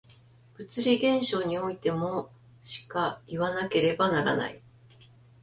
[0.55, 2.31] 物理現象においても
[2.63, 4.59] しかいわなければならない。